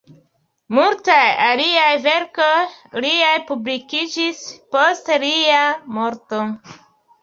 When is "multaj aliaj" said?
0.77-1.91